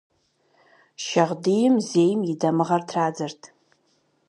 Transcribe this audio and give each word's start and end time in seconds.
Шагъдийм 1.05 1.75
зейм 1.89 2.19
и 2.31 2.33
дамыгъэр 2.39 2.81
традзэрт. 2.89 3.41